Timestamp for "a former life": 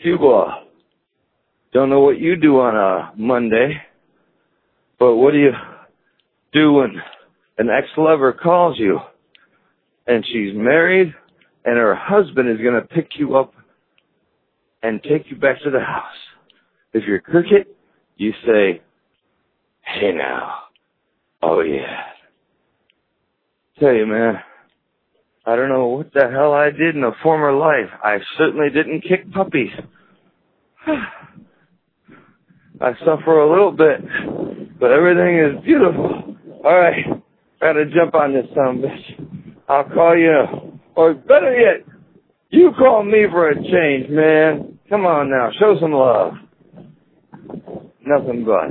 27.02-27.88